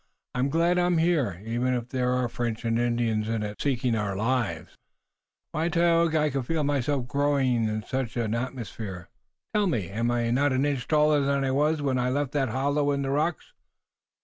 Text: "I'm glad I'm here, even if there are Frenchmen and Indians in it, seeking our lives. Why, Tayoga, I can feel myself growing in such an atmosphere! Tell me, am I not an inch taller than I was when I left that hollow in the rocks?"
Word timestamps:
"I'm 0.33 0.49
glad 0.49 0.79
I'm 0.79 0.97
here, 0.97 1.43
even 1.45 1.75
if 1.75 1.89
there 1.89 2.11
are 2.13 2.27
Frenchmen 2.27 2.79
and 2.79 2.87
Indians 2.99 3.29
in 3.29 3.43
it, 3.43 3.61
seeking 3.61 3.93
our 3.93 4.15
lives. 4.15 4.75
Why, 5.51 5.69
Tayoga, 5.69 6.17
I 6.19 6.29
can 6.31 6.41
feel 6.41 6.63
myself 6.63 7.07
growing 7.07 7.65
in 7.65 7.83
such 7.83 8.17
an 8.17 8.33
atmosphere! 8.33 9.09
Tell 9.53 9.67
me, 9.67 9.89
am 9.91 10.09
I 10.09 10.31
not 10.31 10.53
an 10.53 10.65
inch 10.65 10.87
taller 10.87 11.19
than 11.21 11.43
I 11.45 11.51
was 11.51 11.83
when 11.83 11.99
I 11.99 12.09
left 12.09 12.31
that 12.31 12.49
hollow 12.49 12.89
in 12.91 13.03
the 13.03 13.11
rocks?" 13.11 13.53